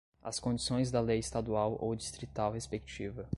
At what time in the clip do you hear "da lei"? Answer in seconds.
0.89-1.19